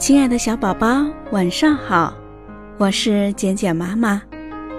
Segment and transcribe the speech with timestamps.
[0.00, 2.14] 亲爱的小宝宝，晚上好！
[2.78, 4.22] 我是简简妈妈，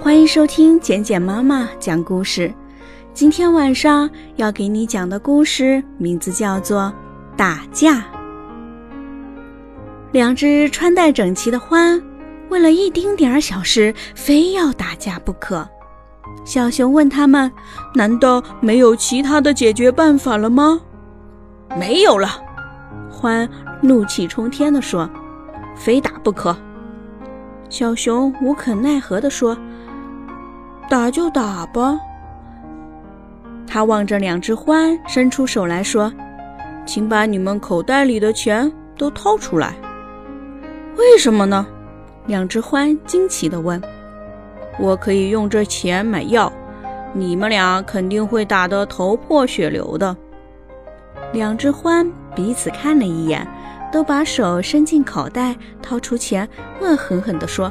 [0.00, 2.54] 欢迎收听简简妈妈讲故事。
[3.12, 6.82] 今天晚上要给你讲的故事名字叫做
[7.36, 7.94] 《打架》。
[10.12, 12.00] 两只穿戴整齐的獾，
[12.48, 15.68] 为了一丁点儿小事，非要打架不可。
[16.44, 17.50] 小熊问他们
[17.92, 20.80] ：“难道没有其他的解决办法了吗
[21.76, 22.40] ？”“没有了。”
[23.10, 23.48] 獾
[23.80, 25.08] 怒气冲天地说
[25.76, 26.56] ：“非打不可。”
[27.68, 29.56] 小熊无可奈何地说
[30.88, 31.98] ：“打就打吧。”
[33.66, 36.12] 他望着两只獾，伸出手来说
[36.86, 39.74] ：“请把你们口袋里的钱都掏出来。
[40.96, 41.66] ”“为什么呢？”
[42.26, 43.82] 两只獾惊奇地问。
[44.80, 46.50] “我可以用这钱买药，
[47.12, 50.16] 你们俩肯定会打得头破血流的。”
[51.32, 53.46] 两只獾彼此看了一眼，
[53.92, 56.48] 都把手伸进口袋，掏出钱，
[56.80, 57.70] 恶狠狠地说：“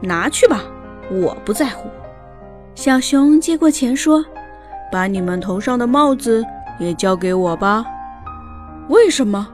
[0.00, 0.62] 拿去吧，
[1.10, 1.88] 我不在乎。”
[2.74, 4.24] 小熊接过钱说。
[4.92, 6.44] 把你们头上的帽子
[6.78, 7.84] 也交给我吧。
[8.88, 9.48] 为什么？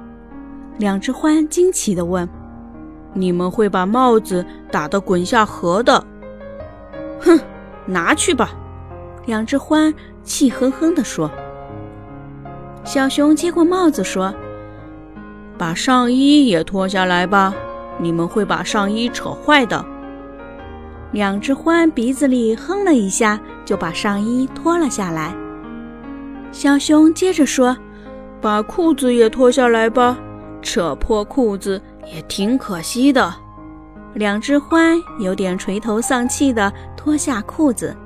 [0.77, 2.29] 两只獾惊奇地问。
[3.15, 6.05] 你们会把帽子打得滚下河的。
[7.19, 7.41] 哼，
[7.87, 8.51] 拿去吧。
[9.25, 11.31] 两只獾气哼哼地说。
[12.85, 14.35] 小熊接过帽子说
[15.57, 17.55] ：“把上衣也脱下来吧，
[17.99, 19.85] 你们会把上衣扯坏的。”
[21.13, 25.33] 两只獾鼻子里哼了一下，就把上衣脱了下来。
[26.51, 27.77] 小熊接着说
[28.41, 30.19] ：“把裤子也脱下来吧，
[30.61, 31.81] 扯破裤子
[32.13, 33.33] 也挺可惜的。”
[34.15, 37.97] 两只獾有点垂头丧气地脱下裤子。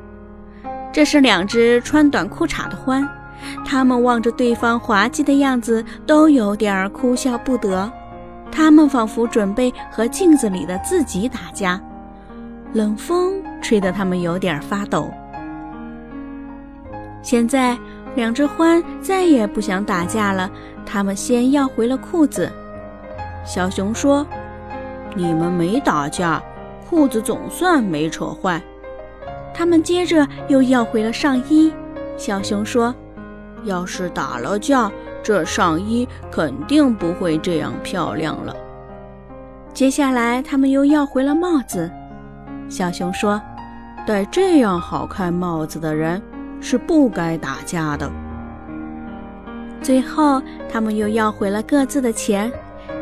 [0.92, 3.06] 这是两只穿短裤衩的獾，
[3.64, 7.90] 它们望着对方滑稽的样子，都有点哭笑不得。
[8.50, 11.80] 它们仿佛准备和镜子里的自己打架。
[12.72, 15.10] 冷风吹得他们有点发抖。
[17.22, 17.76] 现在，
[18.14, 20.50] 两只獾再也不想打架了。
[20.84, 22.50] 他们先要回了裤子。
[23.44, 24.26] 小熊说
[25.14, 26.42] ：“你们没打架，
[26.88, 28.60] 裤子总算没扯坏。”
[29.52, 31.72] 他们接着又要回了上衣。
[32.16, 32.94] 小熊说
[33.66, 34.90] ：“要是打了架，
[35.22, 38.56] 这上衣肯定不会这样漂亮了。”
[39.74, 41.90] 接下来，他们又要回了帽子。
[42.68, 43.40] 小熊说
[44.06, 46.22] ：“戴这样好看帽子的人
[46.60, 48.10] 是不该打架的。”
[49.82, 50.40] 最后，
[50.72, 52.50] 他们又要回了各自的钱。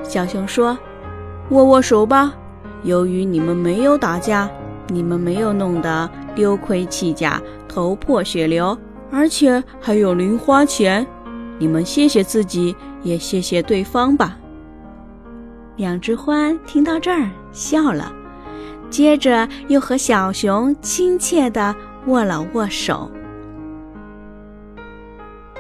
[0.03, 0.77] 小熊说
[1.51, 2.35] ：“握握手吧，
[2.83, 4.51] 由于你们没有打架，
[4.89, 8.77] 你们没有弄得丢盔弃甲、头破血流，
[9.11, 11.07] 而且还有零花钱。
[11.59, 14.37] 你们谢谢自己，也谢谢对方吧。”
[15.77, 18.13] 两只獾听到这儿笑了。
[18.91, 21.75] 接着又和小熊亲切地
[22.07, 23.11] 握了握手。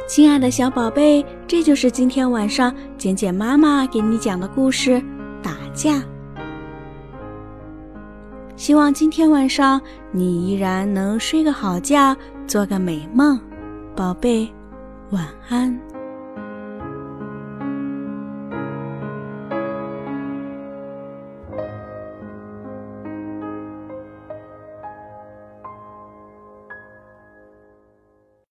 [0.06, 4.91] 亲爱的小宝贝，这就是今天晚上简简妈妈给你讲的故事
[5.43, 5.94] 《打架》。
[8.56, 9.81] 希望今天晚上
[10.12, 12.16] 你依然能睡个好觉，
[12.47, 13.38] 做个美梦，
[13.97, 14.48] 宝贝，
[15.10, 15.94] 晚安。